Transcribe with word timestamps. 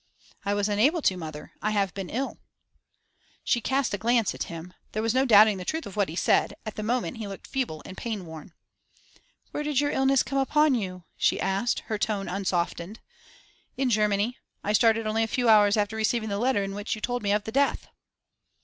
'I 0.45 0.55
was 0.55 0.67
unable 0.67 1.03
to, 1.03 1.15
mother. 1.15 1.51
I 1.61 1.69
have 1.69 1.93
been 1.93 2.09
ill.' 2.09 2.39
She 3.43 3.61
cast 3.61 3.93
a 3.93 3.99
glance 3.99 4.33
at 4.33 4.45
him. 4.45 4.73
There 4.93 5.01
was 5.03 5.13
no 5.13 5.25
doubting 5.27 5.57
the 5.59 5.63
truth 5.63 5.85
of 5.85 5.95
what 5.95 6.09
he 6.09 6.15
said; 6.15 6.55
at 6.65 6.73
this 6.73 6.83
moment 6.83 7.17
he 7.17 7.27
looked 7.27 7.45
feeble 7.45 7.83
and 7.85 7.95
pain 7.95 8.25
worn. 8.25 8.51
'Where 9.51 9.61
did 9.61 9.79
your 9.79 9.91
illness 9.91 10.23
come 10.23 10.39
upon 10.39 10.73
you?' 10.73 11.03
she 11.17 11.39
asked, 11.39 11.81
her 11.81 11.99
tone 11.99 12.27
unsoftened. 12.27 12.99
'In 13.77 13.91
Germany. 13.91 14.39
I 14.63 14.73
started 14.73 15.05
only 15.05 15.21
a 15.21 15.27
few 15.27 15.47
hours 15.47 15.77
after 15.77 15.95
receiving 15.95 16.29
the 16.29 16.39
letter 16.39 16.63
in 16.63 16.73
which 16.73 16.95
you 16.95 16.99
told 17.01 17.21
me 17.21 17.31
of 17.31 17.43
the 17.43 17.51
death. 17.51 17.87